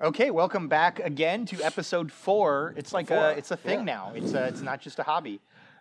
[0.00, 2.74] Okay, welcome back again to episode four.
[2.76, 3.84] It's like Four, a, it's a thing yeah.
[3.84, 4.12] now.
[4.14, 5.40] It's uh, it's not just a hobby.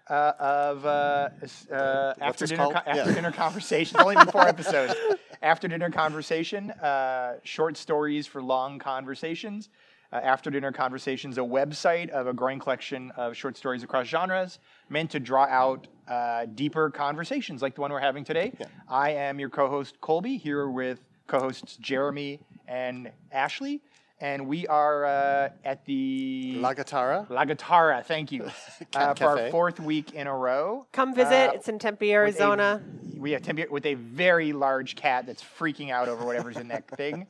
[0.09, 1.29] Uh, of uh,
[1.71, 3.13] uh, after dinner co- after Yeah.
[3.15, 3.95] dinner conversation.
[3.97, 4.93] It's only been four episodes.
[5.41, 9.69] After dinner conversation, uh, short stories for long conversations.
[10.11, 14.59] Uh, after dinner conversations, a website of a growing collection of short stories across genres,
[14.89, 18.53] meant to draw out uh, deeper conversations like the one we're having today.
[18.87, 23.81] I am your co-host Colby here with co-hosts Jeremy and Ashley,
[24.19, 27.27] and we are uh, at the La Guitarra.
[27.29, 28.43] La Guitarra, thank you,
[28.95, 30.85] uh, Cat for our fourth week in a row.
[30.91, 31.49] Come visit.
[31.49, 32.81] Uh, it's in Tempe, with a- Arizona.
[33.17, 36.87] we have Tempe with a very large cat that's freaking out over whatever's in that
[36.87, 37.27] thing.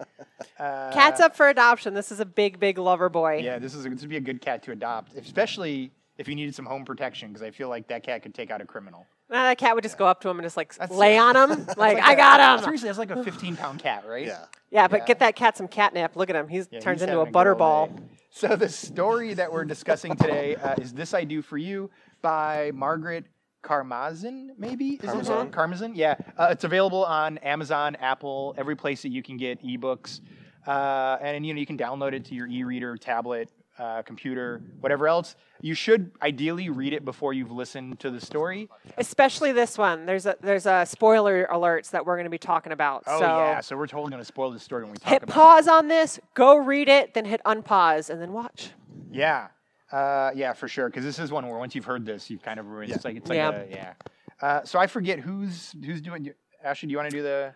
[0.59, 1.93] Uh, Cat's up for adoption.
[1.93, 3.41] This is a big, big lover boy.
[3.43, 6.35] Yeah, this is a, this would be a good cat to adopt, especially if you
[6.35, 9.05] needed some home protection, because I feel like that cat could take out a criminal.
[9.29, 11.35] Nah, that cat would just go up to him and just like That's- lay on
[11.35, 11.65] him.
[11.77, 12.63] like, It's I a- got him.
[12.63, 14.27] Seriously, that's like a 15 pound cat, right?
[14.27, 14.45] Yeah.
[14.71, 15.05] Yeah, but Yeah.
[15.05, 16.15] get that cat some catnip.
[16.15, 16.47] Look at him.
[16.47, 17.99] He Yeah, turns into a having good old butterball.
[18.29, 21.89] So the story that we're discussing today uh, is "This I Do for You"
[22.21, 23.25] by Margaret
[23.63, 25.49] Karmazin, Maybe is it Karmazin.
[25.51, 25.91] Karmazin?
[25.95, 30.21] Yeah, uh, it's available on Amazon, Apple, every place that you can get ebooks,
[30.67, 35.07] uh, and you know you can download it to your e-reader, tablet, uh, computer, whatever
[35.07, 35.35] else.
[35.61, 38.69] You should ideally read it before you've listened to the story.
[38.97, 40.05] Especially this one.
[40.05, 43.03] There's a there's a spoiler alerts that we're going to be talking about.
[43.07, 45.23] Oh so yeah, so we're totally going to spoil the story when we talk hit
[45.23, 45.33] about it.
[45.33, 48.69] pause on this, go read it, then hit unpause, and then watch.
[49.11, 49.47] Yeah,
[49.91, 50.87] uh, yeah, for sure.
[50.89, 52.91] Because this is one where once you've heard this, you've kind of ruined.
[52.91, 53.51] It's like it's like Yeah.
[53.51, 53.93] a, yeah.
[54.41, 56.31] Uh, so I forget who's who's doing.
[56.63, 57.53] Ashley, do you want to do the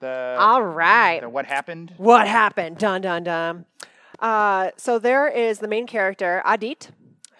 [0.00, 1.20] the, All right.
[1.20, 1.92] the what happened?
[1.98, 2.78] What happened?
[2.78, 3.66] Dun dun dun.
[4.20, 6.90] Uh, so there is the main character Adit,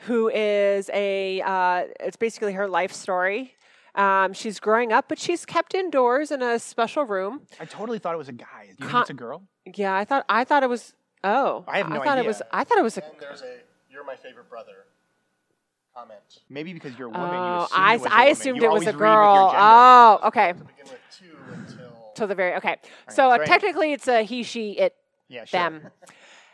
[0.06, 1.41] who is a.
[1.42, 3.55] Uh, it's basically her life story.
[3.95, 7.42] Um, she's growing up, but she's kept indoors in a special room.
[7.58, 8.70] I totally thought it was a guy.
[8.78, 9.42] Do you think it's a girl?
[9.75, 10.95] Yeah, I thought I thought it was.
[11.23, 12.36] Oh, I have no thought it was.
[12.36, 12.48] idea.
[12.53, 13.05] I thought it was a.
[13.05, 13.56] And there's a
[13.91, 14.73] "You're my favorite brother"
[15.95, 16.20] comment.
[16.48, 17.33] Maybe because you're a woman.
[17.35, 18.33] you Oh, assumed I, it was a I woman.
[18.33, 19.55] assumed You it was a read with your girl.
[19.58, 20.52] Oh, okay.
[20.52, 22.77] To begin with two until To the very okay.
[23.11, 24.95] So uh, technically, it's a he, she, it,
[25.29, 25.61] yeah, sure.
[25.61, 25.83] them.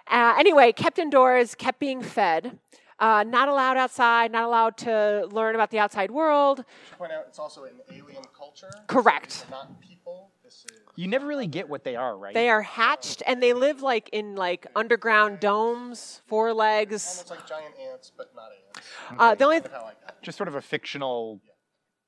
[0.08, 2.58] Uh, anyway, kept indoors, kept being fed.
[2.98, 6.58] Uh, not allowed outside, not allowed to learn about the outside world.
[6.90, 8.70] to point out, it's also an alien culture.
[8.86, 9.30] Correct.
[9.30, 10.30] these are not people.
[10.42, 12.32] This is You never really get what they are, right?
[12.32, 17.06] They are hatched and they live like in like underground domes, four legs.
[17.06, 18.88] almost like giant ants, but not ants.
[19.18, 20.22] Uh, the only Kind of how I got it.
[20.22, 21.40] just sort of a fictional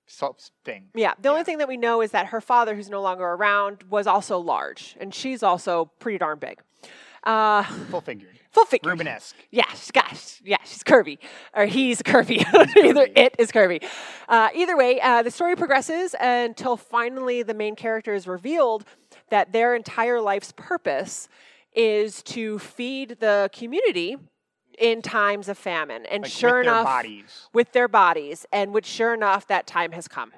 [0.07, 0.87] so- thing.
[0.95, 3.83] yeah, the only thing that we know is that her father, who's no longer around,
[3.91, 6.61] was also large, and she's also pretty darn big.
[7.29, 8.39] Uh, Full figured.
[8.51, 8.91] full figure.
[8.91, 9.35] Rubenesque.
[9.51, 11.19] Yes, gosh, yeah, she's curvy,
[11.55, 12.39] or he's curvy.
[12.83, 13.13] Either curvy.
[13.19, 13.85] it is curvy.
[14.29, 18.85] Uh, either way, uh, the story progresses until finally the main character is revealed
[19.31, 21.29] that their entire life's purpose
[21.75, 24.17] is to feed the community
[24.79, 27.49] in times of famine, and Like, sure with their enough, bodies.
[27.53, 30.33] with their bodies, and which sure enough, that time has come.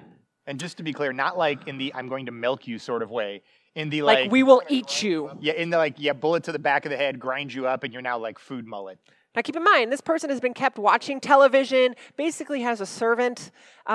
[0.45, 3.01] And just to be clear, not like in the "I'm going to milk you" sort
[3.01, 3.43] of way.
[3.75, 5.31] In the Like, like, we will eat you.
[5.39, 7.83] yeah, in the like, yeah, bullet to the back of the head, grind you up,
[7.83, 8.99] and you're now like food mullet.
[9.33, 13.51] Now, keep in mind, this person has been kept watching television, basically has a servant,
[13.87, 13.91] uh,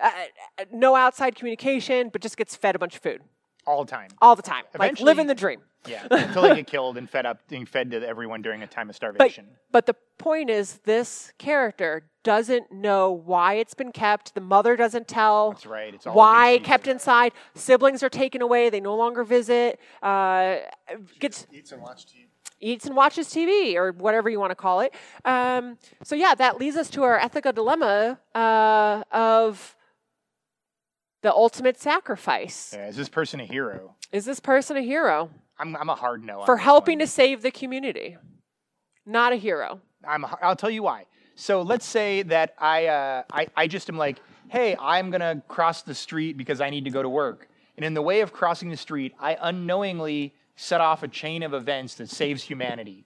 [0.00, 0.10] uh,
[0.58, 3.20] uh, no outside communication, but just gets fed a bunch of food
[3.68, 4.08] all the time.
[4.22, 4.64] all the time.
[4.78, 5.60] Like living the dream.
[5.86, 8.90] Yeah, until they get killed and fed up, being fed to everyone during a time
[8.90, 9.46] of starvation.
[9.70, 14.34] but the point is, this character doesn't know why it's been kept.
[14.34, 15.52] The mother doesn't tell.
[15.52, 15.94] That's right.
[15.94, 17.32] It's all why kept inside.
[17.54, 18.68] Siblings are taken away.
[18.70, 19.78] They no longer visit.
[20.02, 20.56] Uh,
[21.20, 22.26] gets Eats and watch TV.
[22.60, 24.92] eats and watches TV or whatever you want to call it.
[25.24, 29.76] Um, so yeah, that leads us to our ethical dilemma uh, of
[31.22, 32.72] the ultimate sacrifice.
[32.76, 33.94] Yeah, is this person a hero?
[34.12, 36.44] Is this person a hero I'm, I'm a hard no.
[36.44, 37.06] for helping one.
[37.06, 38.16] to save the community?
[39.04, 39.80] Not a hero.
[40.06, 40.24] I'm.
[40.24, 41.06] a- I'll tell you why.
[41.34, 45.82] So let's say that I, uh, I, I just am like, hey, I'm gonna cross
[45.82, 48.70] the street because I need to go to work, and in the way of crossing
[48.70, 53.04] the street, I unknowingly set off a chain of events that saves humanity.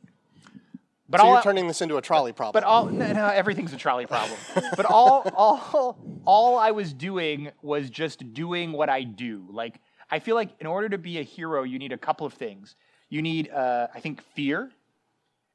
[1.13, 2.55] But So all you're turning this into a trolley problem.
[2.55, 4.39] But all no, no, everything's a trolley problem.
[4.77, 9.47] but all all all I was doing was just doing what I do.
[9.51, 9.79] Like
[10.13, 12.75] I feel like in order to be a hero, you need a couple of things.
[13.09, 14.71] You need, uh, I think, fear,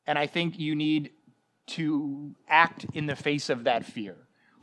[0.07, 1.11] and I think you need
[1.67, 4.15] to act in the face of that fear.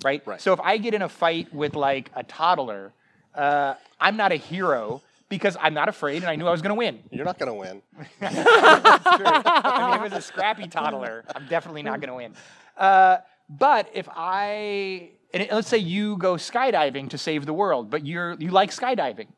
[0.05, 0.21] Right.
[0.27, 0.41] Right.
[0.41, 2.93] So if I get in a fight with like a toddler,
[3.35, 6.71] uh, I'm not a hero because I'm not afraid and I knew I was going
[6.71, 7.01] to win.
[7.11, 7.83] You're not going to win.
[8.21, 9.27] That's true.
[9.27, 12.35] I mean, if it was a scrappy toddler, I'm definitely not going to win.
[12.77, 13.19] Uh,
[13.49, 18.35] but if I, and let's say you go skydiving to save the world, but you're
[18.39, 19.29] you like skydiving,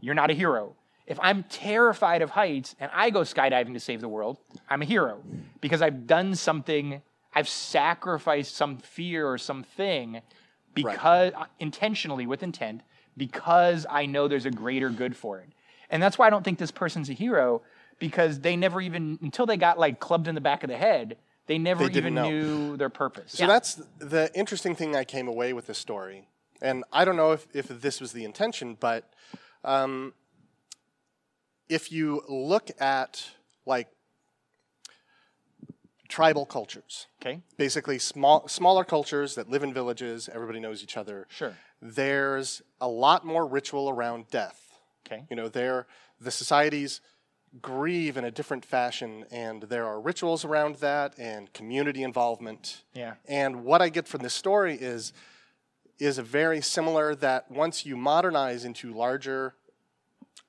[0.00, 0.74] you're not a hero,
[1.06, 4.38] If I'm terrified of heights and I go skydiving to save the world,
[4.68, 5.22] I'm a hero
[5.60, 7.02] because I've done something,
[7.34, 10.20] I've sacrificed some fear or something
[10.74, 12.82] because intentionally with intent
[13.16, 15.48] because I know there's a greater good for it.
[15.90, 17.62] And that's why I don't think this person's a hero
[17.98, 21.16] because they never even until they got like clubbed in the back of the head,
[21.46, 22.28] they never They even know.
[22.30, 23.32] knew their purpose.
[23.32, 26.28] So that's the interesting thing I came away with this story.
[26.62, 29.12] And I don't know if, if this was the intention, but
[29.64, 30.14] um,
[31.68, 33.30] if you look at
[33.66, 33.88] like
[36.08, 37.40] tribal cultures, Okay.
[37.56, 41.26] basically small smaller cultures that live in villages, everybody knows each other.
[41.28, 41.54] Sure.
[41.86, 44.78] There's a lot more ritual around death.
[45.06, 45.24] Okay.
[45.28, 45.86] You know, there
[46.18, 47.02] the societies
[47.60, 52.84] grieve in a different fashion, and there are rituals around that and community involvement.
[52.94, 53.14] Yeah.
[53.28, 55.12] And what I get from this story is
[55.98, 59.54] is a very similar that once you modernize into larger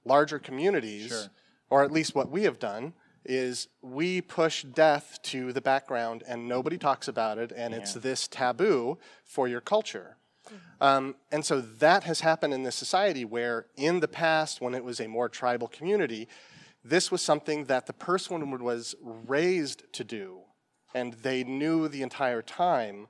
[0.05, 1.25] larger communities, Sure.
[1.69, 2.93] or at least what we have done,
[3.25, 8.27] is we push death to the background and nobody talks about it, and it's this
[8.27, 10.15] taboo for your culture.
[10.81, 14.83] Um, and so that has happened in this society where, in the past, when it
[14.83, 16.27] was a more tribal community,
[16.83, 20.41] this was something that the person was raised to do.
[20.93, 23.07] And they knew the entire time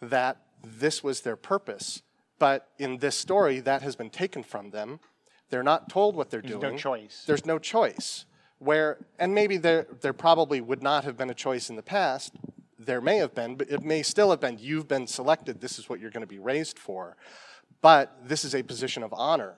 [0.00, 2.02] that this was their purpose.
[2.38, 5.00] But in this story, that has been taken from them.
[5.50, 6.60] They're not told what they're There's doing.
[6.60, 7.24] There's no choice.
[7.26, 8.24] There's no choice.
[8.58, 12.34] Where, and maybe there, there probably would not have been a choice in the past.
[12.88, 15.90] There may have been, but it may still have been you've been selected, this is
[15.90, 17.18] what you're going to be raised for.
[17.82, 19.56] But this is a position of honor.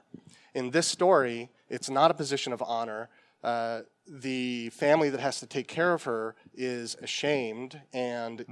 [0.52, 3.08] In this story, it's not a position of honor.
[3.44, 8.44] Uh, the family that has to take care of her is ashamed, and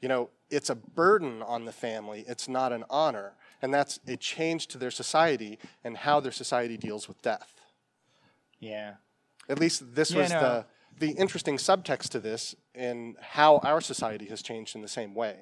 [0.00, 2.24] you know it's a burden on the family.
[2.28, 6.76] It's not an honor, and that's a change to their society and how their society
[6.76, 7.60] deals with death.
[8.60, 8.94] Yeah.
[9.48, 10.40] At least this Yeah, was no.
[10.40, 10.66] the
[10.98, 15.36] the interesting subtext to this in how our society has changed in the same way.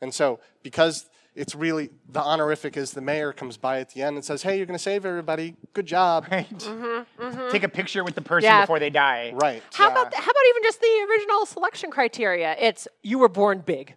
[0.00, 4.16] And so, because it's really the honorific is the mayor comes by at the end
[4.16, 5.56] and says, "Hey, you're going to save everybody.
[5.72, 6.48] Good job." Right.
[6.48, 7.50] Mm-hmm, mm-hmm.
[7.50, 8.62] Take a picture with the person Yeah.
[8.62, 9.32] before they die.
[9.34, 9.62] Right.
[9.72, 9.92] How Yeah.
[9.92, 12.56] about how about even just the original selection criteria?
[12.58, 13.94] It's you were born big.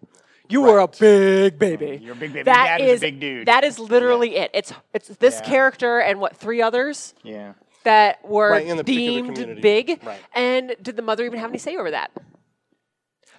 [0.50, 1.86] You were a big baby.
[1.88, 2.44] Mm, you're a big baby.
[2.44, 3.48] That Dad is a big dude.
[3.48, 4.52] That is literally it.
[4.54, 5.50] It's it's this Yeah.
[5.50, 7.54] character and what three others Yeah.
[7.84, 10.00] That were Right, in the deemed big.
[10.04, 10.20] Right.
[10.34, 12.12] And did the mother even have any say over that?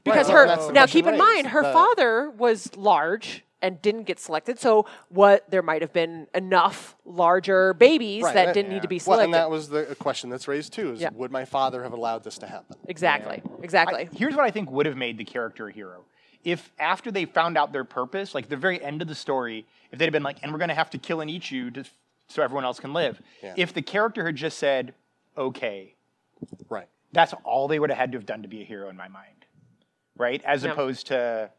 [0.04, 1.24] Because well, her that's now keep in raised.
[1.24, 4.58] mind her The- father was large and didn't get selected.
[4.58, 8.76] So what there might have been enough larger babies Right, that that- didn't yeah.
[8.78, 9.24] need to be Well, selected.
[9.26, 11.10] and that was the question that's raised too: is Yeah.
[11.14, 12.76] would my father have allowed this to happen?
[12.88, 13.40] exactly.
[13.44, 14.08] I- Exactly.
[14.16, 16.04] here's what I think would have made the character a hero.
[16.42, 20.00] If after they found out their purpose, like the very end of the story, if
[20.00, 21.84] they'd have been like, and we're going to have to kill and eat you to,
[22.32, 23.20] so everyone else can live.
[23.43, 23.55] Yeah.
[23.56, 24.94] If the character had just said,
[25.37, 25.94] okay,
[26.69, 26.88] Right.
[27.12, 29.08] that's all they would have had to have done to be a hero in my
[29.08, 29.46] mind.
[30.17, 30.43] Right?
[30.44, 30.73] As Yeah.
[30.73, 31.50] opposed to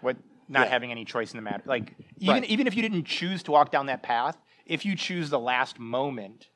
[0.00, 0.16] what
[0.48, 0.72] not Yeah.
[0.72, 1.62] having any choice in the matter.
[1.66, 2.44] Like even Right.
[2.50, 4.36] even if you didn't choose to walk down that path,
[4.66, 6.48] if you choose the last moment,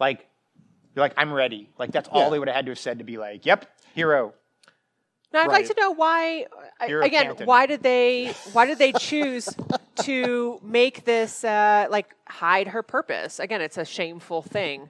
[0.00, 0.28] like
[0.94, 1.70] you're like, I'm ready.
[1.78, 4.34] Like that's all they would have had to have said to be like, Yep, hero.
[5.32, 6.46] Now I'd like to know why.
[6.80, 8.34] I- Hero Again, why did they?
[8.52, 9.48] Why did they choose
[10.02, 13.38] to make this uh, like hide her purpose?
[13.38, 14.88] Again, it's a shameful thing.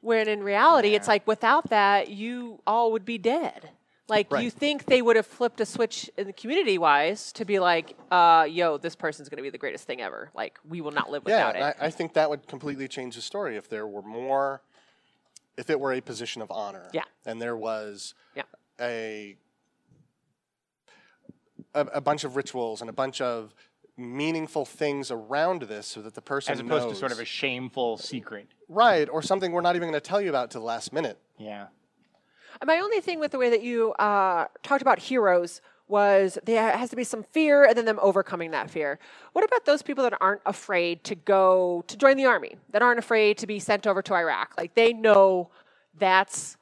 [0.00, 3.70] When in reality, it's like without that, you all would be dead.
[4.08, 7.60] Like you think they would have flipped a switch in the community wise to be
[7.60, 10.30] like, uh, "Yo, this person's going to be the greatest thing ever.
[10.34, 13.14] Like we will not live Yeah, without it." I, I think that would completely change
[13.14, 14.62] the story if there were more,
[15.56, 16.88] if it were a position of honor.
[16.92, 17.04] Yeah.
[17.24, 18.42] And there was Yeah.
[18.80, 19.36] a,
[21.74, 23.54] a a bunch of rituals and a bunch of
[23.96, 27.24] meaningful things around this, so that the person As opposed knows, to sort of a
[27.24, 28.48] shameful secret.
[28.68, 31.18] right or something we're not even going to tell you about to the last minute.
[31.38, 31.66] Yeah.
[32.64, 36.90] My only thing with the way that you uh, talked about heroes was there has
[36.90, 38.98] to be some fear and then them overcoming that fear.
[39.32, 42.98] What about those people that aren't afraid to go to join the army, that aren't
[42.98, 44.54] afraid to be sent over to Iraq?
[44.56, 45.50] Like they know
[45.98, 46.56] that's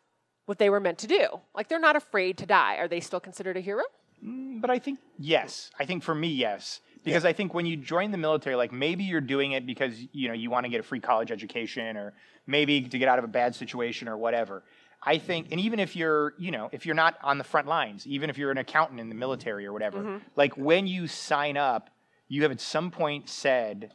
[0.46, 1.40] what they were meant to do.
[1.54, 2.76] Like they're not afraid to die.
[2.76, 3.82] Are they still considered a hero?
[4.25, 5.70] Mm, but I think yes.
[5.78, 6.80] I think for me, yes.
[7.04, 10.28] Because I think when you join the military, like maybe you're doing it because you
[10.28, 12.12] know you want to get a free college education, or
[12.46, 14.62] maybe to get out of a bad situation, or whatever.
[15.02, 18.06] I think, and even if you're, you know, if you're not on the front lines,
[18.06, 20.16] even if you're an accountant in the military or whatever, mm-hmm.
[20.34, 21.88] like when you sign up,
[22.26, 23.92] you have at some point said,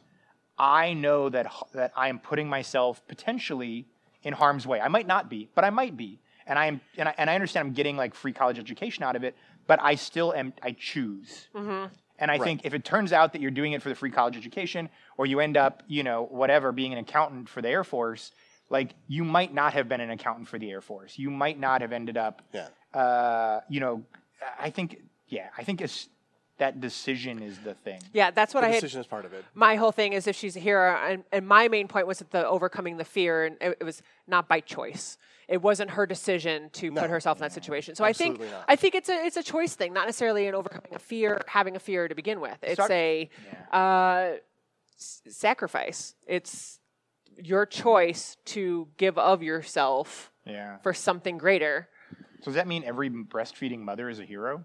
[0.58, 3.86] "I know that that I am putting myself potentially
[4.24, 4.80] in harm's way.
[4.80, 7.34] I might not be, but I might be, and I am, and I, and I
[7.34, 10.52] understand I'm getting like free college education out of it, but I still am.
[10.62, 11.48] I choose."
[12.16, 14.36] And I think if it turns out that you're doing it for the free college
[14.36, 18.30] education, or you end up, you know, whatever, being an accountant for the Air Force,
[18.70, 21.18] like you might not have been an accountant for the Air Force.
[21.18, 22.68] You might not have ended up, Yeah.
[22.98, 24.04] uh, you know,
[24.58, 24.96] I think,
[25.28, 26.08] yeah, I think it's
[26.58, 28.00] that decision is the thing.
[28.12, 28.76] Yeah, that's what The I had.
[28.76, 29.44] decision is part of it.
[29.54, 32.30] My whole thing is if she's a hero, and, and my main point was that
[32.30, 35.18] the overcoming the fear, and it, it was not by choice.
[35.48, 37.94] It wasn't her decision to put herself in that situation.
[37.96, 38.64] So I think not.
[38.68, 41.76] I think it's a it's a choice thing, not necessarily an overcoming a fear, having
[41.76, 42.56] a fear to begin with.
[42.62, 43.28] It's Start- a
[43.72, 44.36] uh,
[44.96, 46.14] s- sacrifice.
[46.26, 46.80] It's
[47.36, 50.78] your choice to give of yourself Yeah.
[50.78, 51.88] for something greater.
[52.40, 54.64] So does that mean every breastfeeding mother is a hero?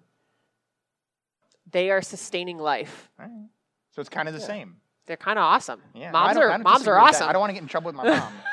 [1.72, 3.10] They are sustaining life.
[3.20, 3.48] All right.
[3.92, 4.78] So it's kind of the same.
[5.06, 5.82] They're kind of awesome.
[5.96, 6.12] Yeah.
[6.12, 7.16] moms I are don't moms are with that.
[7.16, 7.30] awesome.
[7.30, 8.34] I don't want to get in trouble with my mom.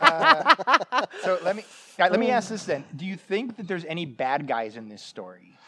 [0.00, 3.66] Uh, so let me all right, let me ask this then: Do you think that
[3.66, 5.58] there's any bad guys in this story?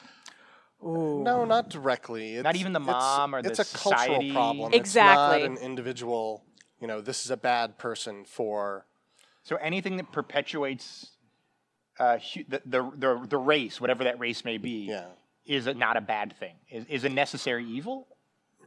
[0.82, 2.34] No, not directly.
[2.36, 4.32] It's, not even the it's- mom or it's the a cultural society.
[4.32, 4.72] problem.
[4.72, 5.42] Exactly.
[5.42, 6.44] It's not an individual.
[6.80, 8.86] You know, this is a bad person for.
[9.42, 11.10] So anything that perpetuates
[11.98, 12.18] uh,
[12.48, 15.06] the, the the the race, whatever that race may be, Yeah.
[15.50, 16.54] Is a, not a bad thing.
[16.70, 18.06] Is is a necessary evil?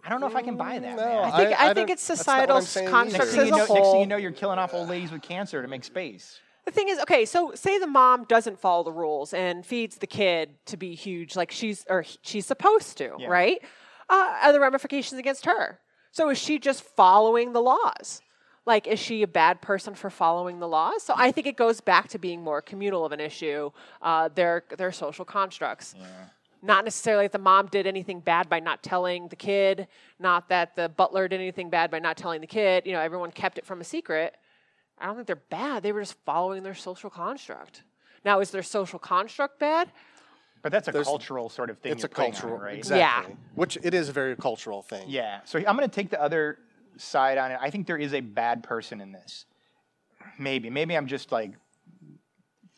[0.06, 0.96] I don't know if I can buy that.
[0.98, 1.24] No, man.
[1.25, 2.98] I think I- I, I think it's that's not what societal I'm saying either.
[2.98, 3.75] constructs Next as you a know, whole.
[3.78, 6.40] next thing you know, you're killing off old ladies with cancer to make space.
[6.66, 10.08] The thing is, okay, so say the mom doesn't follow the rules and feeds the
[10.08, 13.28] kid to be huge, like she's or she's supposed to, Yeah.
[13.28, 13.62] right?
[14.10, 15.80] Uh, are the ramifications against her?
[16.12, 18.22] So is she just following the laws?
[18.66, 21.04] Like, is she a bad person for following the laws?
[21.04, 23.72] So I think it goes back to being more communal of an issue.
[24.02, 25.96] Uh, their their social constructs.
[26.65, 30.77] Not necessarily that the mom did anything bad by not telling the kid, not that
[30.77, 32.86] the butler did anything bad by not telling the kid.
[32.86, 34.36] You know, everyone kept it from a secret.
[34.98, 35.84] I don't think they're bad.
[35.84, 37.84] They were just following their social construct.
[38.24, 39.91] Now, is their social construct bad?
[40.62, 41.91] But that's a There's- cultural sort of thing.
[41.91, 42.77] It's a you're on cultural, right?
[42.77, 43.36] exactly.
[43.55, 45.03] Which it is a very cultural thing.
[45.10, 45.41] Yeah.
[45.43, 46.60] So I'm going to take the other
[46.96, 47.58] side on it.
[47.62, 49.46] I think there is a bad person in this.
[50.39, 50.70] Maybe.
[50.70, 51.51] Maybe I'm just like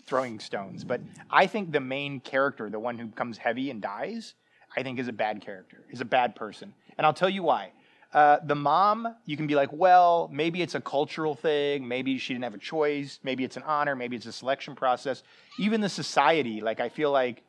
[0.06, 0.84] throwing stones.
[0.84, 4.36] But I think the main character, the one who becomes heavy and dies,
[4.76, 6.74] I think is a bad character, is a bad person.
[6.98, 7.72] And I'll tell you why.
[8.14, 11.86] Uh, the mom, you can be like, well, maybe it's a cultural thing.
[11.86, 13.20] Maybe she didn't have a choice.
[13.24, 13.96] Maybe it's an honor.
[13.96, 15.24] Maybe it's a selection process.
[15.60, 17.44] Even the society, like, I feel like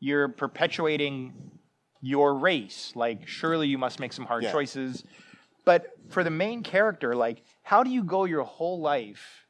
[0.00, 1.34] you're perpetuating
[2.00, 2.92] your race.
[2.94, 4.52] Like, surely you must make some hard Yeah.
[4.52, 5.04] choices.
[5.66, 9.46] But for the main character, like, how do you go your whole life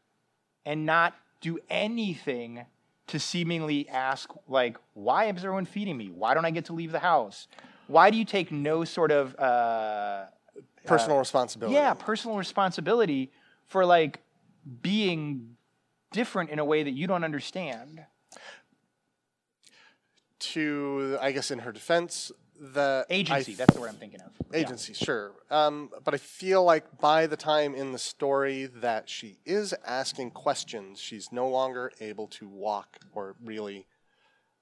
[0.64, 2.64] and not do anything
[3.08, 6.08] to seemingly ask, like, why is everyone feeding me?
[6.10, 7.48] Why don't I get to leave the house?
[7.86, 10.26] Why do you take no sort of, uh,
[10.84, 11.74] Personal responsibility.
[11.74, 13.30] yeah, personal responsibility
[13.66, 14.20] for like
[14.82, 15.56] being
[16.12, 18.04] different in a way that you don't understand?
[20.40, 22.30] To, I guess, in her defense,
[22.60, 24.32] the I Agency, that's the word I'm thinking of.
[24.52, 24.58] Yeah.
[24.60, 25.32] agency, sure.
[25.50, 30.30] Um, but I feel like by the time in the story that she is asking
[30.32, 33.86] questions, she's no longer able to walk or really,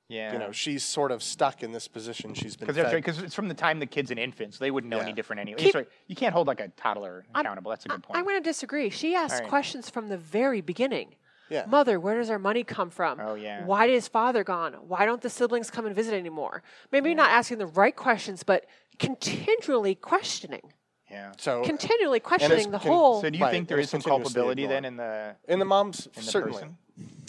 [0.09, 0.33] Yeah.
[0.33, 2.35] you know, she's sort of stuck in this position.
[2.35, 3.25] She's been because fed.
[3.25, 5.05] it's from the time the kid's an infant, so they wouldn't know Yeah.
[5.05, 5.59] any different anyway.
[5.59, 7.71] Keep- Sorry, you can't hold like a toddler accountable.
[7.71, 8.19] That's a good point.
[8.19, 8.91] I'm going to disagree.
[8.91, 9.49] She asked right.
[9.49, 11.15] questions from the very beginning.
[11.49, 11.65] Yeah.
[11.67, 13.21] Mother, where does our money come from?
[13.21, 13.65] Oh, yeah.
[13.65, 14.73] Why is father gone?
[14.89, 16.63] Why don't the siblings come and visit anymore?
[16.91, 18.67] Maybe not asking the right questions, but
[18.99, 20.73] continually questioning.
[21.11, 21.33] yeah.
[21.39, 23.21] so Continually questioning the con- whole.
[23.23, 25.59] So do you Right, think there it is was some culpability then in the in
[25.61, 26.77] the mom's in the certainly person?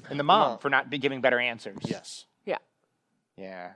[0.09, 0.57] In the mom mom.
[0.59, 1.77] for not be giving better answers.
[1.85, 2.25] yes.
[2.45, 2.57] yeah.
[3.37, 3.71] Yeah.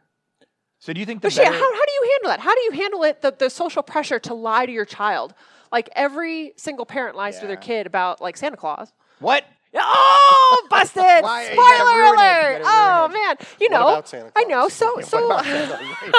[0.79, 2.39] So do you think the But shit, better, how, how do you handle that?
[2.39, 5.35] How do you handle it, the, the social pressure to lie to your child?
[5.71, 8.91] Like every single parent lies to their kid about like Santa Claus.
[9.19, 9.45] what?
[9.73, 11.01] Oh, busted!
[11.01, 12.61] Why- Spoiler ruin it, you alert!
[12.65, 14.03] Oh man, you know,
[14.35, 14.67] I know.
[14.67, 15.27] So, so,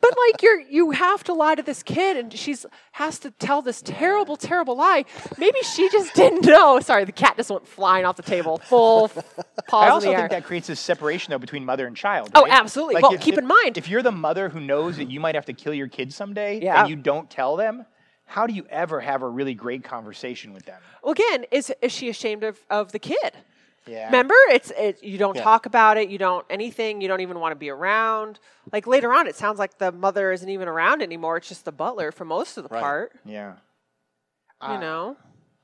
[0.00, 3.62] but like you're you have to lie to this kid, and she's has to tell
[3.62, 5.04] this terrible, terrible lie.
[5.38, 6.80] Maybe she just didn't know.
[6.80, 9.22] Sorry, the cat just went flying off the table, full paws
[9.72, 10.18] I in also the air.
[10.20, 12.30] think that creates a separation though between mother and child.
[12.34, 12.52] Oh, right?
[12.52, 13.00] absolutely.
[13.00, 15.52] Well, keep in mind- if you're the mother who knows that you might have to
[15.52, 16.80] kill your kid someday, Yeah.
[16.82, 17.86] and you don't tell them,
[18.32, 20.80] how do you ever have a really great conversation with them?
[21.02, 23.32] well, again, is is she ashamed of of the kid?
[23.86, 24.06] Yeah.
[24.06, 25.42] Remember, it's it, you don't Yeah.
[25.42, 26.08] talk about it.
[26.08, 27.00] You don't anything.
[27.00, 28.38] You don't even want to be around.
[28.72, 31.36] Like later on, it sounds like the mother isn't even around anymore.
[31.36, 32.80] It's just the butler for most of the Right.
[32.80, 33.12] part.
[33.24, 33.52] Yeah.
[33.52, 34.78] You ah.
[34.78, 35.16] know.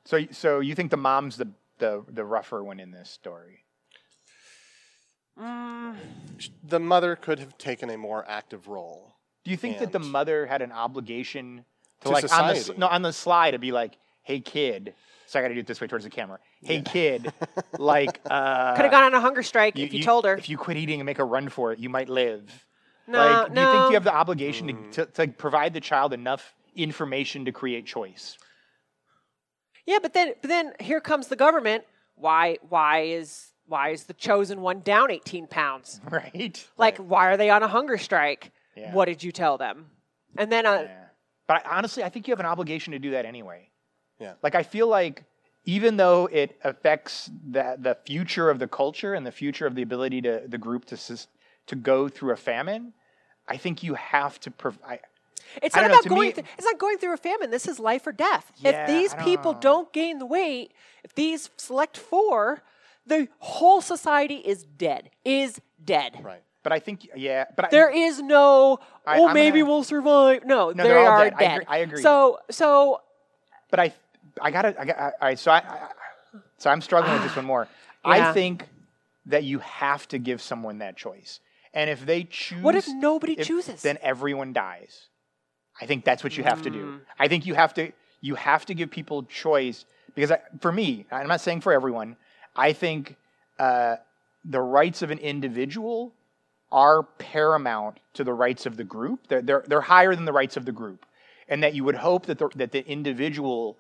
[0.05, 1.49] So, so you think the mom's the
[1.79, 3.65] the the rougher one in this story?
[5.39, 5.97] Mm.
[6.65, 9.15] The mother could have taken a more active role.
[9.45, 11.65] Do you think that the mother had an obligation
[12.01, 12.79] to, To like on the society.
[12.81, 14.95] no on the slide to be like, "Hey kid,"
[15.27, 16.39] so I got to do it this way towards the camera.
[16.63, 17.33] Hey kid,
[17.79, 20.35] like uh, Could have gone on a hunger strike if you, told her.
[20.37, 22.65] If you quit eating and make a run for it, you might live.
[23.07, 24.93] No, like, do you think you have the obligation Mm.
[24.93, 28.37] to, to, to provide the child enough information to create choice?
[29.87, 31.85] Yeah, but then but then here comes the government.
[32.17, 36.01] Why why is why is the chosen one down 18 pounds?
[36.11, 36.67] Right.
[36.77, 38.53] Like why are they on a hunger strike?
[38.77, 38.93] Yeah.
[38.93, 39.87] What did you tell them?
[40.37, 41.05] And then uh, Yeah.
[41.49, 43.71] But I, honestly, I think you have an obligation to do that anyway.
[44.21, 44.35] Yeah.
[44.43, 45.25] Like I feel like
[45.65, 49.83] even though it affects the the future of the culture and the future of the
[49.83, 50.97] ability to the group to
[51.67, 52.93] to go through a famine,
[53.49, 55.01] I think you have to provide.
[55.63, 56.29] It's not don't know, about going.
[56.29, 57.51] me- through, it's not going through a famine.
[57.51, 58.53] This is life or death.
[58.57, 59.61] Yeah, if these don't people know.
[59.61, 62.63] don't gain the weight, if these select four,
[63.07, 65.11] the whole society is dead.
[65.25, 66.21] Is dead.
[66.23, 66.43] Right.
[66.69, 67.47] But I think yeah.
[67.57, 68.79] But I, There is no.
[69.07, 70.45] I- oh, I'm maybe gonna- we'll survive.
[70.45, 71.35] No, No, they are dead.
[71.39, 72.03] I agree- I agree.
[72.03, 73.01] So, so
[73.71, 73.95] but I
[74.39, 75.39] I gotta I got all right.
[75.39, 75.89] So I, I
[76.59, 77.69] so I'm struggling with this one more.
[78.05, 78.11] Yeah.
[78.11, 78.69] I think
[79.25, 81.41] that you have to give someone that choice,
[81.73, 83.81] and if they choose, What if nobody if- chooses?
[83.81, 85.07] Then everyone dies.
[85.81, 86.73] I think that's what you have to Mm.
[86.75, 87.01] do.
[87.19, 91.07] I think you have to you have to give people choice because I, for me,
[91.11, 92.17] I'm not saying for everyone.
[92.55, 93.17] I think
[93.59, 93.97] uh,
[94.45, 96.13] the rights of an individual
[96.71, 99.29] are paramount to the rights of the group.
[99.29, 101.07] They're, they're, they're higher than the rights of the group.
[101.49, 103.79] And that you would hope that the, that the individual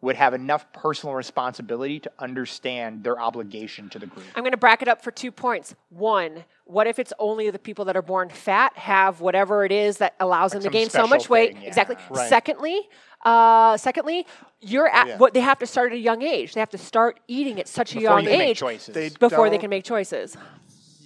[0.00, 4.24] would have enough personal responsibility to understand their obligation to the group.
[4.34, 5.74] I'm going to bracket up for two points.
[5.90, 9.98] One, what if it's only the people that are born fat have whatever it is
[9.98, 11.56] that allows them to gain so special much weight?
[11.60, 11.68] yeah.
[11.68, 11.96] Exactly.
[12.08, 12.28] Right.
[12.30, 12.88] Secondly,
[13.24, 14.26] uh, secondly,
[14.60, 15.18] you're at Yeah.
[15.18, 16.54] what they have to start at a young age.
[16.54, 18.94] They have to start eating at such a Before young can make age choices.
[18.94, 20.36] They before they can make choices.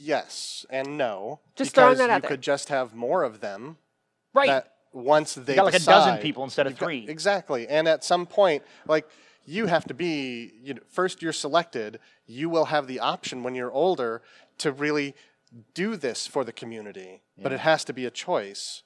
[0.04, 1.40] Yes and no.
[1.56, 2.30] Just throwing that out you there.
[2.30, 3.78] could just have more of them
[4.34, 4.48] Right.
[4.48, 7.06] that once they got like a dozen people instead of You've got- three.
[7.08, 7.66] exactly.
[7.66, 9.08] And at some point, like
[9.46, 13.54] you have to be you know, first you're selected, you will have the option when
[13.54, 14.22] you're older
[14.58, 15.14] to really
[15.72, 17.22] do this for the community.
[17.38, 18.82] But it has to be a choice.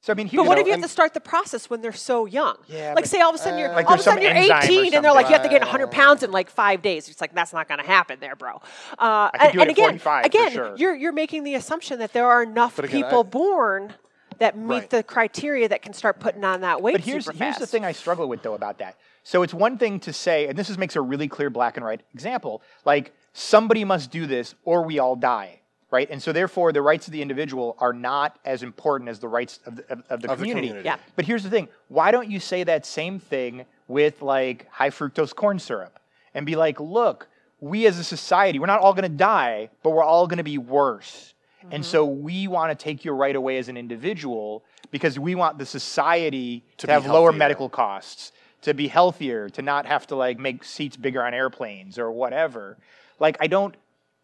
[0.00, 1.92] So I mean, but what know, if you have to start the process when they're
[1.92, 2.56] so young?
[2.68, 4.32] Yeah, like but- say all of a sudden you're Like all of a sudden you're
[4.32, 7.08] 18 and they're like you have to gain 100 pounds in like five days.
[7.08, 8.60] It's like that's not going to happen there, bro.
[8.98, 10.74] Uh, and, do and at again, 45 for again, sure.
[10.76, 13.94] you're you're making the assumption that there are enough again, people I- born
[14.38, 14.90] that meet Right.
[14.90, 17.90] the criteria that can start putting on that weight But here's here's the thing I
[17.90, 18.94] struggle with though about that.
[19.24, 21.84] So it's one thing to say, and this is, makes a really clear black and
[21.84, 26.08] white example, like somebody must do this or we all die, right?
[26.10, 29.60] And so therefore the rights of the individual are not as important as the rights
[29.66, 30.68] of the, of, of the Of the community.
[30.68, 30.84] community.
[30.84, 30.96] Yeah.
[31.16, 35.34] But here's the thing: why don't you say that same thing with like high fructose
[35.34, 35.98] corn syrup
[36.34, 37.28] and be like, look,
[37.60, 40.44] we as a society, we're not all going to die, but we're all going to
[40.44, 41.34] be worse.
[41.70, 42.22] And so mm-hmm.
[42.22, 46.64] we want to take your right away as an individual because we want the society
[46.78, 50.64] to, be have lower medical costs, to be healthier, to not have to like make
[50.64, 52.78] seats bigger on airplanes or whatever.
[53.18, 53.74] Like I don't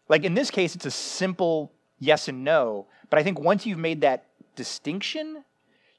[0.09, 3.79] like in this case it's a simple yes and no, but I think once you've
[3.79, 5.43] made that distinction,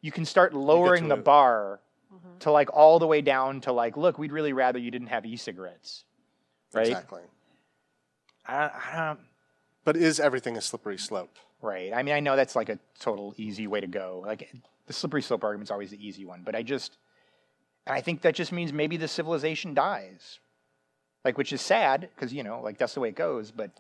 [0.01, 1.25] you can start lowering to the it.
[1.25, 1.81] bar
[2.12, 2.38] mm-hmm.
[2.40, 5.27] to like all the way down to like, look, we'd really rather you didn't have
[5.27, 6.05] e-cigarettes.
[6.73, 6.87] Right?
[6.88, 7.23] Exactly.
[8.47, 9.21] I don't, I don't
[9.85, 11.37] But is everything a slippery slope?
[11.62, 11.92] Right.
[11.95, 14.23] I mean, I know that's like a total easy way to go.
[14.25, 14.53] Like
[14.87, 16.99] the slippery slope argument's always the easy one, but I just,
[17.87, 20.38] and I think that just means maybe the civilization dies,
[21.25, 23.51] like which is sad because you know, like that's the way it goes.
[23.51, 23.71] But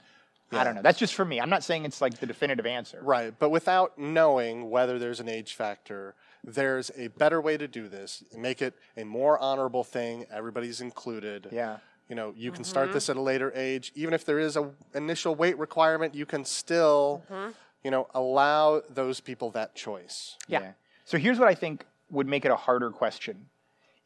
[0.52, 0.82] I don't know.
[0.82, 1.40] That's just for me.
[1.40, 3.00] I'm not saying it's like the definitive answer.
[3.02, 7.88] Right, but without knowing whether there's an age factor, there's a better way to do
[7.88, 8.22] this.
[8.36, 10.24] Make it a more honorable thing.
[10.30, 11.48] Everybody's included.
[11.50, 11.78] Yeah.
[12.08, 12.70] You know, you can Mm-hmm.
[12.70, 13.90] start this at a later age.
[13.96, 17.50] Even if there is a initial weight requirement, you can still, Mm-hmm.
[17.82, 20.36] you know, allow those people that choice.
[20.46, 20.72] Yeah.
[21.04, 23.46] So here's what I think would make it a harder question: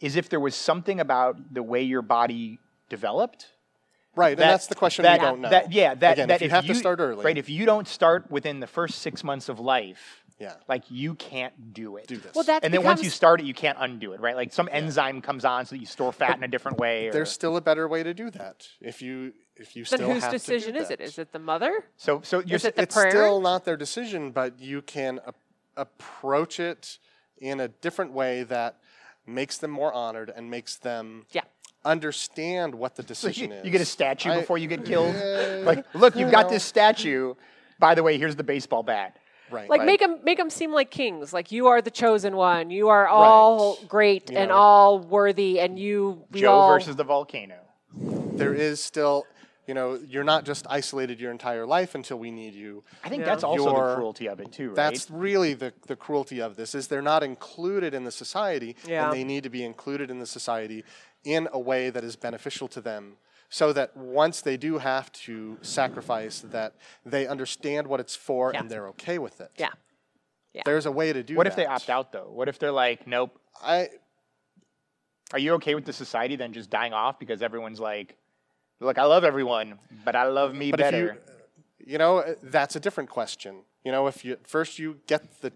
[0.01, 3.49] is if there was something about the way your body developed
[4.17, 5.51] Right, that- and that's the question that, we don't know.
[5.51, 7.39] That, yeah, that, Again, that if you have to start early, right?
[7.39, 11.75] If you don't start within the first six months of life, yeah, like you can't
[11.75, 12.07] do it.
[12.07, 12.35] do this.
[12.35, 14.35] well, that and then once you start it, you can't undo it, right?
[14.35, 17.09] Like some enzyme comes on so that you store fat in a different way.
[17.09, 18.67] Or, there's still a better way to do that.
[18.81, 20.99] If you if you Then still whose have to do decision is it?
[20.99, 21.05] that.
[21.05, 21.85] Is it the mother?
[21.99, 23.13] so so you're Is it the it's parent?
[23.13, 25.35] still not their decision, but you can a-
[25.77, 26.99] approach it
[27.39, 28.79] in a different way that
[29.27, 31.43] makes them more honored and makes them Yeah.
[31.85, 33.65] Understand what the you, decision is.
[33.65, 35.15] you get a statue I- before you get killed.
[35.65, 37.35] like, look, you've got this statue.
[37.79, 39.17] By the way, here's the baseball bat.
[39.51, 39.69] right.
[39.69, 41.33] Like, Like- make 'em make them seem like kings.
[41.33, 42.71] Like you are the chosen one.
[42.71, 43.89] You are all Right.
[43.89, 44.55] great You and know.
[44.57, 47.57] all worthy, and you Joe all, versus the volcano.
[47.93, 49.27] there is still,
[49.67, 52.85] you know, you're not just isolated your entire life until we need you.
[53.05, 53.27] I think Yeah.
[53.31, 54.77] that's also the cruelty of it too, right?
[54.77, 59.05] That's really the, the cruelty of this is they're not included in the society Yeah.
[59.07, 60.85] and they need to be included in the society
[61.25, 63.17] in a way that is beneficial to them
[63.49, 68.61] so that once they do have to sacrifice that they understand what it's for Yeah.
[68.61, 69.51] and they're okay with it.
[69.59, 69.71] Yeah.
[70.53, 70.63] Yeah.
[70.65, 71.51] There's a way to do what that.
[71.51, 72.31] if they opt out though?
[72.31, 73.89] What if they're like, nope, I
[75.33, 78.17] Are you okay with the society then just dying off because everyone's like,
[78.81, 81.19] look, I love everyone, but I love me But if better.
[81.79, 83.63] you, you know, uh, that's a different question.
[83.85, 85.53] You know, if you first you get the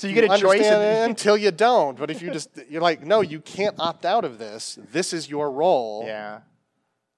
[0.00, 0.62] so you get a choice.
[0.64, 1.98] and- until you don't.
[1.98, 4.78] But if you just you're like, no, you can't opt out of this.
[4.92, 6.04] This is your role.
[6.06, 6.40] yeah.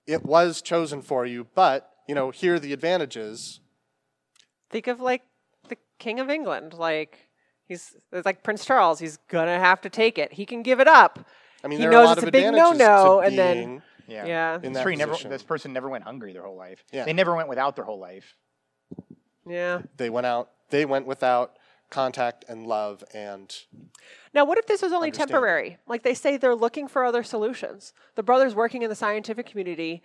[0.07, 3.61] It was chosen for you, but you know, here are the advantages.
[4.71, 5.23] Think of like
[5.69, 6.75] the King of England.
[6.75, 7.29] Like
[7.69, 8.99] he's it's like Prince Charles.
[8.99, 10.33] He's gonna have to take it.
[10.33, 11.21] He can give it up.
[11.63, 13.27] I mean, He there knows are a lot it's of a big advantages no-no, to
[13.29, 14.27] and then- being Yeah.
[14.27, 14.59] Yeah.
[14.61, 16.83] in that true, never, this person never went hungry their whole life.
[16.93, 17.05] Yeah.
[17.05, 18.35] They never went without their whole life.
[19.47, 19.83] Yeah.
[19.97, 20.51] They went out.
[20.71, 21.57] They went without
[21.93, 23.55] contact and love and
[24.35, 25.31] Now, what if this was only Understand.
[25.31, 25.79] temporary?
[25.87, 27.93] Like they say they're looking for other solutions.
[28.17, 30.03] The brothers working in the scientific community,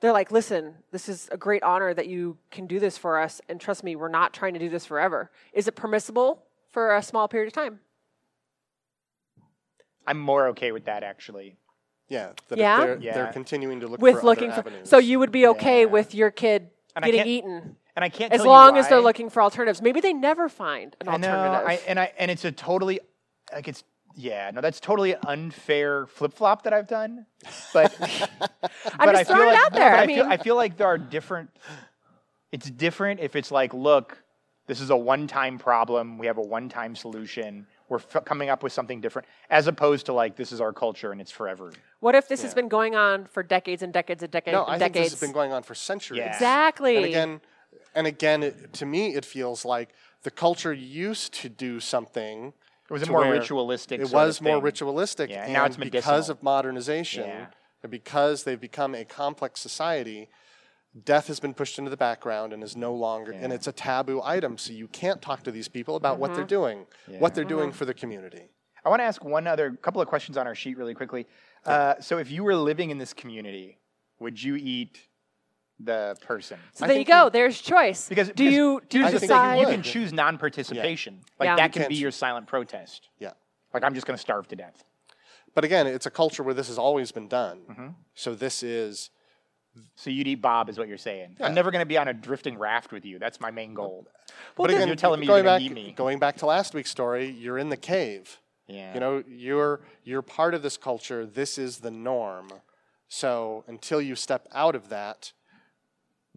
[0.00, 3.40] they're like, listen, this is a great honor that you can do this for us.
[3.48, 5.30] And trust me, we're not trying to do this forever.
[5.52, 7.80] Is it permissible for a small period of time?
[10.06, 11.56] I'm more okay with that actually.
[12.08, 12.80] yeah, that Yeah?
[12.80, 13.14] if they're, Yeah.
[13.14, 14.68] they're continuing to look With for looking other for.
[14.68, 14.88] avenues.
[14.88, 15.86] So you would be okay Yeah.
[15.86, 19.00] with your kid And getting eaten And I can't as tell you long as they're
[19.00, 19.80] looking for alternatives.
[19.80, 21.66] Maybe they never find an I know, alternative.
[21.68, 23.00] I, and I and it's a totally
[23.52, 23.82] like it's
[24.14, 27.24] yeah no that's totally unfair flip flop that I've done,
[27.72, 28.08] but I'm
[28.60, 29.90] but just I feel throwing like it out there.
[29.92, 31.50] but I feel, mean- I feel like there are different.
[32.52, 34.22] It's different if it's like look,
[34.66, 36.18] this is a one time problem.
[36.18, 37.66] We have a one time solution.
[37.88, 41.12] We're f- coming up with something different, as opposed to like this is our culture
[41.12, 41.72] and it's forever.
[42.00, 44.74] what if this has been going on for decades and decades and decades no, and
[44.74, 45.12] I think decades?
[45.12, 46.18] this has been going on for centuries.
[46.18, 46.32] Yeah.
[46.32, 46.96] exactly.
[46.96, 47.40] And again,
[47.96, 49.88] and again, it, to me, it feels like
[50.22, 52.52] the culture used to do something.
[52.88, 54.00] It was a more ritualistic.
[54.00, 54.62] It was more thing.
[54.62, 57.46] ritualistic, Yeah, and now it's because of modernization, Yeah.
[57.82, 60.28] and because they've become a complex society,
[61.04, 64.20] death has been pushed into the background and is no longer, and it's a taboo
[64.24, 64.56] item.
[64.58, 66.48] So you can't talk to these people about what they're Mm-hmm.
[66.48, 66.86] doing,
[67.18, 68.48] what they're doing for the community.
[68.84, 71.26] I want to ask one other couple of questions on our sheet really quickly.
[71.64, 73.78] Uh, so, if you were living in this community,
[74.20, 75.05] would you eat
[75.78, 76.58] the person?
[76.72, 77.24] so I there you go.
[77.24, 78.08] you- There's choice.
[78.08, 79.60] Because do you do you here's decide?
[79.60, 81.20] you can choose non-participation.
[81.38, 81.56] Like Yeah.
[81.56, 83.08] that can be your silent protest.
[83.18, 83.32] Yeah.
[83.74, 84.84] Like I'm just going to starve to death.
[85.54, 87.60] But again, it's a culture where this has always been done.
[87.70, 87.86] Mm-hmm.
[88.14, 89.10] So this is
[89.96, 91.36] So you'd eat Bob, is what you're saying.
[91.38, 91.46] Yeah.
[91.46, 93.18] I'm never going to be on a drifting raft with you.
[93.18, 94.06] That's my main goal.
[94.56, 95.92] Well, but again, You're telling me going you're gonna back, eat me.
[95.92, 98.40] Going back to last week's story, you're in the cave.
[98.66, 98.94] Yeah.
[98.94, 101.24] You know, you're you're part of this culture.
[101.26, 102.48] This is the norm.
[103.08, 105.32] So until you step out of that,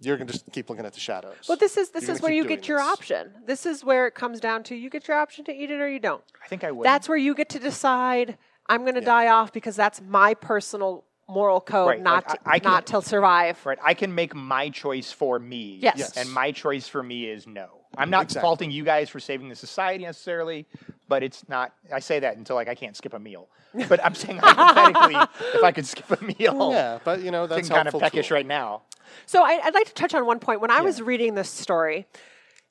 [0.01, 1.35] you're gonna just keep looking at the shadows.
[1.47, 2.87] Well, this is this You're is where you get your this.
[2.87, 3.31] option.
[3.45, 5.89] This is where it comes down to you get your option to eat it or
[5.89, 6.23] you don't.
[6.43, 6.85] I think I would.
[6.85, 8.37] That's where you get to decide.
[8.67, 9.05] I'm going to Yeah.
[9.07, 12.71] die off because that's my personal moral code, Right, not like, to, I- I can-
[12.71, 13.65] not to survive.
[13.65, 13.77] right.
[13.83, 15.79] I can make my choice for me.
[15.81, 15.95] Yes.
[15.97, 16.17] Yes.
[16.17, 17.67] And my choice for me is no.
[17.97, 18.41] I'm not Exactly.
[18.45, 20.67] faulting you guys for saving the society necessarily,
[21.07, 21.73] but it's not.
[21.91, 23.47] I say that until like I can't skip a meal.
[23.87, 25.15] But I'm saying hypothetically,
[25.55, 28.35] if I could skip a meal, yeah, but you know that's kind of peckish tool.
[28.35, 28.83] right now.
[29.25, 30.61] So I, I'd like to touch on one point.
[30.61, 32.07] When I was reading this story,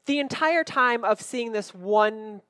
[0.07, 2.41] the entire time of seeing this one,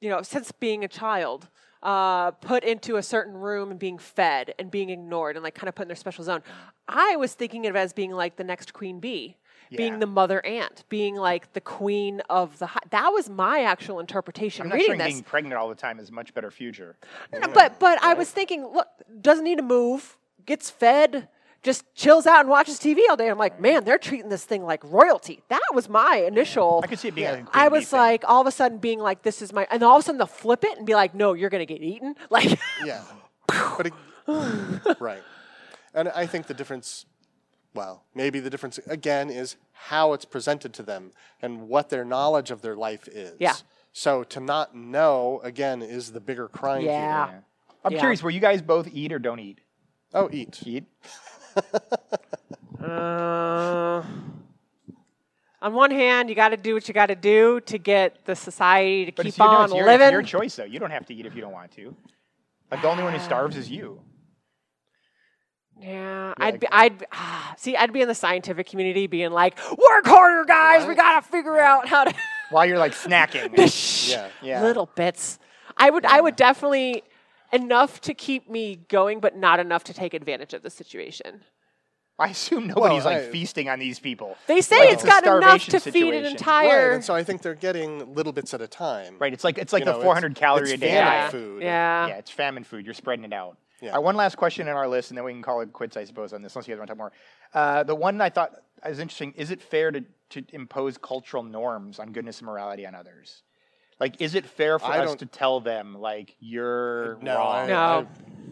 [0.00, 1.48] you know, since being a child,
[1.82, 5.68] uh, put into a certain room and being fed and being ignored and like kind
[5.68, 6.42] of put in their special zone,
[6.88, 9.36] I was thinking of it as being like the next queen bee.
[9.70, 9.78] Yeah.
[9.78, 12.68] Being the mother ant, being like the queen of the.
[12.90, 15.14] That was my actual interpretation I'm not reading sure this.
[15.14, 16.96] being pregnant all the time is a much better future.
[17.54, 18.88] But but I was thinking, look,
[19.22, 21.28] doesn't need to move, gets fed,
[21.64, 23.28] just chills out and watches TV all day.
[23.28, 25.42] I'm like, man, they're treating this thing like royalty.
[25.48, 26.80] That was my initial.
[26.84, 27.28] I could see it being.
[27.32, 27.98] like I bee was thing.
[27.98, 30.18] like, all of a sudden being like, this is my, and all of a sudden
[30.18, 32.14] they'll flip it and be like, no, you're gonna get eaten.
[32.30, 33.02] Like, Yeah,
[33.48, 33.92] but it,
[35.00, 35.22] right,
[35.94, 37.06] and I think the difference,
[37.74, 42.50] well, maybe the difference again is how it's presented to them and what their knowledge
[42.50, 43.36] of their life is.
[43.40, 43.54] Yeah.
[43.92, 47.26] So to not know again is the bigger crime Yeah.
[47.30, 47.44] here.
[47.84, 47.98] I'm Yeah.
[48.00, 48.22] curious.
[48.22, 49.60] Will you guys both eat or don't eat?
[50.12, 50.60] Oh, eat.
[50.66, 50.84] Eat.
[52.82, 54.02] uh,
[55.62, 58.34] on one hand, you got to do what you got to do to get the
[58.36, 60.06] society to But keep it's your, no, on it's your, living.
[60.08, 60.64] it's your choice, though.
[60.64, 61.94] You don't have to eat if you don't want to.
[62.70, 64.00] Like the only one who starves is you.
[65.80, 69.58] Yeah, Yeah, I'd be, I'd ah, see, I'd be in the scientific community, being like,
[69.70, 70.86] "Work harder, guys.
[70.86, 72.14] We gotta figure out how to."
[72.50, 73.50] While you're like snacking.
[74.10, 74.28] Yeah.
[74.42, 74.62] Yeah.
[74.62, 75.38] little bits.
[75.76, 77.02] I would, I would definitely
[77.54, 81.42] enough to keep me going, but not enough to take advantage of the situation.
[82.18, 84.36] I assume nobody's like I- feasting on these people.
[84.46, 86.26] They say Like, it's a got enough starvation to feed an situation.
[86.36, 86.88] entire.
[86.90, 89.16] Right, and so I think they're getting little bits at a time.
[89.18, 89.32] Right.
[89.32, 91.20] It's like it's like You the know, it's- 400 calorie it's a day famine yeah,
[91.22, 91.30] diet.
[91.32, 91.62] food.
[91.62, 92.06] yeah.
[92.08, 92.84] Yeah, it's famine food.
[92.84, 93.56] You're spreading it out.
[93.80, 93.90] Yeah.
[93.90, 95.96] All right, one last question in our list, and then we can call it quits,
[95.96, 97.12] I suppose, on this, unless you guys want to talk more.
[97.52, 98.52] Uh, the one I thought
[98.86, 102.94] was interesting is it fair to, to impose cultural norms on goodness and morality on
[102.94, 103.42] others?
[104.00, 107.54] Like, is it fair for I us don't- to tell them like you're No, wrong?
[107.56, 107.76] I, No.
[107.76, 108.06] I-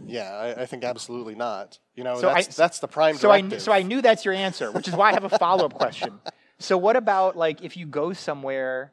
[0.07, 1.79] yeah, I, I think absolutely not.
[1.95, 3.51] You know, So I- that's, that's the prime so I directive.
[3.51, 5.75] kn- so I knew that's your answer, which is why I have a follow up
[5.75, 6.19] question.
[6.59, 8.93] So what about like if you go somewhere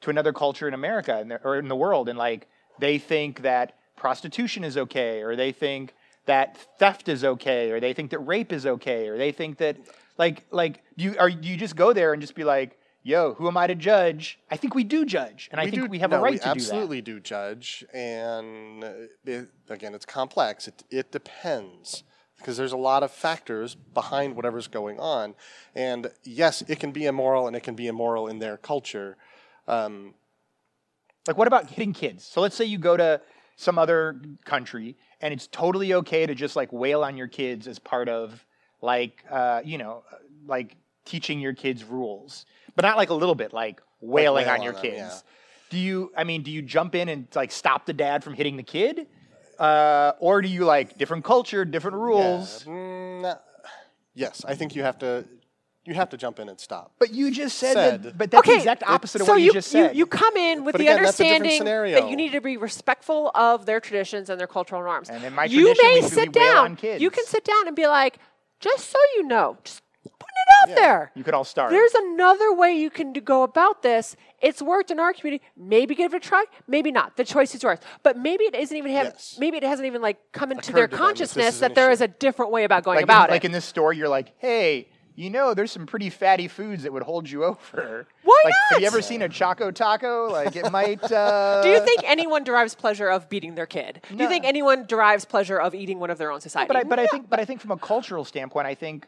[0.00, 3.42] to another culture in America and the- or in the world and like they think
[3.42, 5.92] that prostitution is okay or they think
[6.24, 9.76] that theft is okay or they think that rape is okay or they think that
[10.16, 13.34] like like do you are do you just go there and just be like yo
[13.34, 14.38] who am I to judge?
[14.50, 16.38] I think we do judge and I think do, we have no, a right we
[16.38, 16.56] to do that.
[16.56, 18.84] absolutely do judge, and
[19.24, 20.68] it, again, it's complex.
[20.68, 22.04] It, it depends
[22.38, 25.34] because there's a lot of factors behind whatever's going on,
[25.74, 29.16] and yes, it can be immoral, and it can be immoral in their culture.
[29.68, 30.14] Um,
[31.26, 32.24] Like, what about hitting kids?
[32.24, 33.20] So let's say you go to
[33.56, 37.78] some other country and it's totally okay to just like wail on your kids as
[37.78, 38.46] part of
[38.80, 40.02] like, uh, you know,
[40.46, 42.46] like teaching your kids rules,
[42.80, 44.96] but not like a little bit, like wailing wail on your on them, kids.
[44.98, 45.18] yeah.
[45.70, 48.56] Do you, I mean, do you jump in and like stop the dad from hitting
[48.56, 49.06] the kid?
[49.58, 52.64] Uh, or do you like different culture, different rules?
[52.66, 53.34] yeah, mm, nah,
[54.14, 55.26] yes, I think you have to.
[55.86, 56.92] You have to jump in and stop.
[56.98, 58.02] But you just said, Said.
[58.02, 59.96] that, but that's the exact opposite of so what you, just said.
[59.96, 62.40] You, come in with But the again, that's a different understanding that you need to
[62.42, 65.08] be respectful of their traditions and their cultural norms.
[65.08, 66.64] And in my you tradition, may we- we sit wail down.
[66.66, 67.00] on kids.
[67.02, 68.18] You can sit down and be like,
[68.60, 69.89] just so you know, just putting it
[70.62, 70.74] out Yeah.
[70.74, 71.12] there.
[71.14, 71.70] you could all start.
[71.70, 74.16] There's another way you can do- go about this.
[74.40, 75.44] It's worked in our community.
[75.56, 76.44] Maybe give it a try.
[76.66, 77.16] Maybe not.
[77.16, 77.78] The choice is yours.
[78.02, 79.06] But maybe it isn't even have.
[79.06, 79.36] Yes.
[79.38, 81.74] Maybe it hasn't even like come into their Occurred to them that consciousness that an
[81.74, 83.36] there is a different way about going like about in, it.
[83.36, 86.92] Like in this store, you're like, hey, you know, there's some pretty fatty foods that
[86.94, 88.06] would hold you over.
[88.22, 90.30] Why like, Have you ever seen a Choco Taco?
[90.30, 91.00] Like it might.
[91.10, 94.00] Uh, do you think anyone derives pleasure of beating their kid?
[94.08, 96.68] Do you think anyone derives pleasure of eating one of their own society?
[96.68, 99.06] But I, but I think, but I think from a cultural standpoint, I think.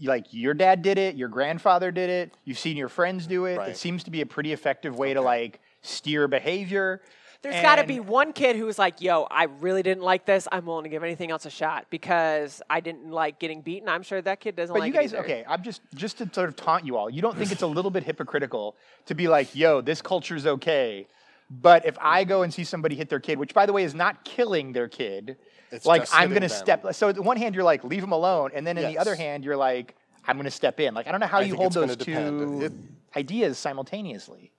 [0.00, 2.34] Like your dad did it, your grandfather did it.
[2.44, 3.58] You've seen your friends do it.
[3.68, 7.02] It seems to be a pretty effective way to like steer behavior.
[7.42, 10.46] There's got to be one kid who was like, "Yo, I really didn't like this.
[10.52, 14.04] I'm willing to give anything else a shot because I didn't like getting beaten." I'm
[14.04, 15.24] sure that kid doesn't But like you it guys, either.
[15.24, 17.10] okay, I'm just just to sort of taunt you all.
[17.10, 18.76] You don't think it's a little bit hypocritical
[19.06, 21.08] to be like, "Yo, this culture's okay,"
[21.50, 23.94] but if I go and see somebody hit their kid, which by the way is
[23.94, 25.36] not killing their kid,
[25.72, 26.56] It's like just I'm going to them.
[26.56, 26.94] step.
[26.94, 29.14] So on the one hand, you're like, leave them alone, and then in the other
[29.14, 30.94] hand, you're like, I'm going to step in.
[30.94, 32.72] Like I don't know how I you hold those two It-
[33.16, 34.52] ideas simultaneously.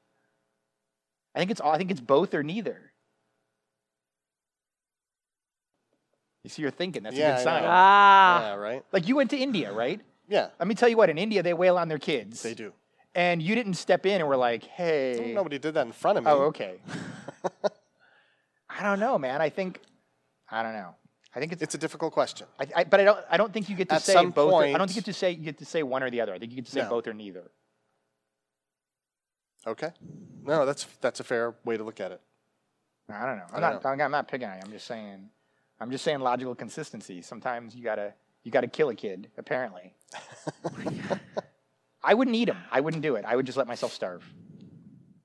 [1.36, 1.72] I think it's all.
[1.72, 2.92] I think it's both or neither.
[6.44, 7.04] You see, you're thinking.
[7.04, 7.64] That's a good sign.
[7.64, 7.70] know.
[7.72, 8.84] Ah, yeah, right.
[8.92, 10.02] Like you went to India, right?
[10.28, 11.10] Yeah, Let me tell you what.
[11.10, 12.42] In India, they wail on their kids.
[12.42, 12.72] they do.
[13.16, 16.24] And you didn't step in and were like, "Hey." Nobody did that in front of
[16.24, 16.32] me.
[16.32, 16.80] Oh, okay.
[18.70, 19.42] I don't know, man.
[19.42, 19.80] I think
[20.50, 20.96] I don't know.
[21.36, 22.46] I think it's, It's a difficult question.
[22.60, 23.20] I, I, but I don't.
[23.30, 24.54] I don't think you get to At say some both.
[24.54, 26.22] or- I don't think you get to say you get to say one or the
[26.22, 26.34] other.
[26.34, 26.90] I think you get to say No.
[26.90, 27.50] both or neither.
[29.66, 29.92] Okay.
[30.44, 32.22] No, that's that's a fair way to look at it.
[33.10, 33.44] I don't know.
[33.52, 33.82] I'm I not.
[33.82, 34.62] don't I'm not picking on you.
[34.66, 35.30] I'm just saying.
[35.80, 37.22] I'm just saying logical consistency.
[37.22, 39.30] Sometimes you gotta you gotta kill a kid.
[39.38, 39.94] Apparently.
[42.04, 42.58] I wouldn't eat him.
[42.72, 43.24] I wouldn't do it.
[43.26, 44.24] I would just let myself starve.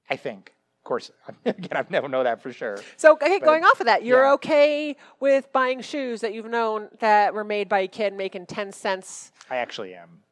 [0.08, 0.54] I think.
[0.88, 1.10] Of course.
[1.44, 2.78] Again, I've never know that for sure.
[2.96, 4.32] so okay, going off of that, you're yeah.
[4.32, 8.72] okay with buying shoes that you've known that were made by a kid making ten
[8.72, 9.30] cents.
[9.50, 10.22] I actually am.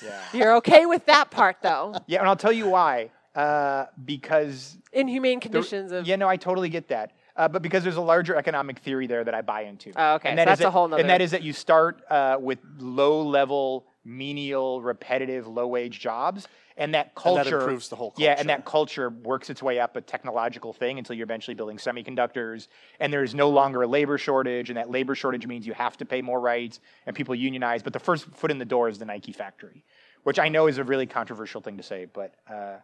[0.00, 0.22] Yeah.
[0.32, 1.96] You're okay with that part, though.
[2.06, 3.10] Yeah, and I'll tell you why.
[3.34, 7.10] Uh, because Inhumane the- conditions of yeah, no, I totally get that.
[7.36, 9.92] Uh, but because there's a larger economic theory there that I buy into.
[9.96, 10.28] Oh, okay.
[10.28, 12.00] And So that is that's a that- whole nother- And that is that you start
[12.08, 16.46] uh, with low-level, menial, repetitive, low-wage jobs,
[16.80, 19.10] and that And culture that improves the whole Yeah, and that culture.
[19.10, 23.34] culture works its way up a technological thing until you're eventually building semiconductors, and there's
[23.34, 26.40] no longer a labor shortage, and that labor shortage means you have to pay more
[26.40, 27.82] rights, and people unionize.
[27.82, 29.84] But the first foot in the door is the Nike factory,
[30.24, 32.78] which I know is a really controversial thing to say, but uh,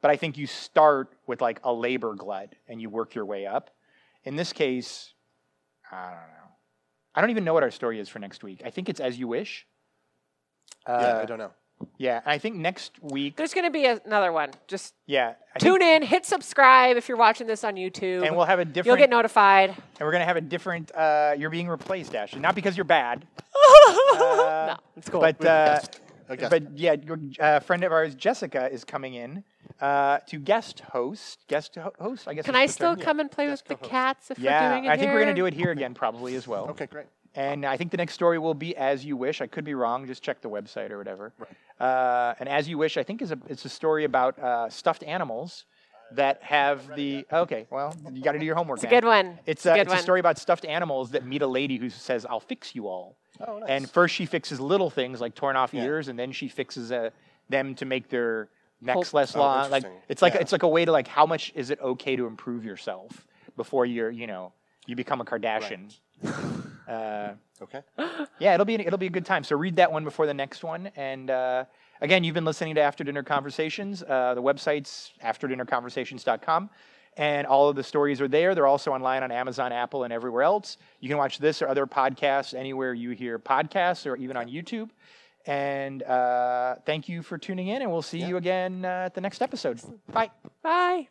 [0.00, 3.46] but I think you start with like a labor glut and you work your way
[3.46, 3.70] up.
[4.24, 5.12] In this case,
[5.90, 6.48] I don't know.
[7.14, 8.62] I don't even know what our story is for next week.
[8.64, 9.66] I think it's as you wish.
[10.88, 11.52] yeah, Uh, I don't know.
[11.98, 13.36] Yeah, I think next week.
[13.36, 14.50] There's going to be another one.
[14.66, 18.26] Just Yeah, I think- tune in, hit subscribe if you're watching this on YouTube.
[18.26, 18.86] and we'll have a different.
[18.86, 19.70] You'll get notified.
[19.70, 20.90] and we're gonna have a different.
[20.94, 22.40] Uh, you're being replaced, Ashley.
[22.40, 23.26] Not because you're bad.
[24.14, 25.20] Uh, no, it's cool.
[25.20, 25.78] But uh,
[26.28, 29.42] A but yeah, your, uh, friend of ours, Jessica, is coming in
[29.80, 31.44] uh, to guest host.
[31.48, 32.44] Guest ho- host, I guess.
[32.44, 33.04] Can I still term.
[33.04, 33.90] come and play with the co-host.
[33.90, 36.34] cats if Yeah, we're doing it I think we're gonna do it here again, probably
[36.36, 36.68] as well.
[36.70, 37.06] Okay, great.
[37.34, 39.40] And I think the next story will be as you wish.
[39.40, 40.06] I could be wrong.
[40.06, 41.32] Just check the website or whatever.
[41.80, 45.02] Uh, and as you wish, I think is a it's a story about uh, stuffed
[45.02, 45.64] animals
[46.12, 47.66] that have the okay.
[47.70, 48.76] Well, you got to do your homework.
[48.78, 49.38] It's a good one.
[49.46, 51.78] It's, It's a a, good it's a story about stuffed animals that meet a lady
[51.78, 53.16] who says, "I'll fix you all."
[53.46, 53.68] Oh, nice.
[53.70, 55.84] And first she fixes little things like torn off Yeah.
[55.84, 57.08] ears, and then she fixes uh,
[57.48, 58.50] them to make their
[58.82, 59.70] necks Hope- less Oh, long.
[59.70, 60.40] Like it's like Yeah.
[60.42, 63.86] it's like a way to like how much is it okay to improve yourself before
[63.86, 64.52] you're you know
[64.86, 65.96] you become a Kardashian.
[66.92, 67.80] Uh, Okay.
[68.40, 69.44] yeah, it'll be it'll be a good time.
[69.44, 70.90] So read that one before the next one.
[70.96, 71.64] And uh,
[72.00, 74.02] again, you've been listening to After Dinner Conversations.
[74.02, 76.70] Uh, the website's afterdinnerconversations.com.
[77.18, 78.54] And all of the stories are there.
[78.54, 80.78] They're also online on Amazon, Apple, and everywhere else.
[81.00, 84.88] You can watch this or other podcasts anywhere you hear podcasts or even on YouTube.
[85.44, 89.20] And uh, thank you for tuning in, and we'll see you again uh, at the
[89.20, 89.78] next episode.
[90.10, 90.30] Bye.
[90.62, 91.08] Bye.